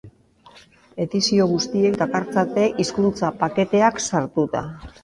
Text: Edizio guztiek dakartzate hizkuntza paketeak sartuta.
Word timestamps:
Edizio 1.05 1.47
guztiek 1.51 1.99
dakartzate 2.01 2.67
hizkuntza 2.85 3.31
paketeak 3.45 4.07
sartuta. 4.11 4.69